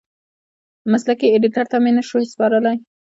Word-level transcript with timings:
مسلکي 0.91 1.27
ایډېټر 1.29 1.65
ته 1.71 1.77
مې 1.83 1.91
نشوای 1.97 2.25
سپارلی. 2.31 2.77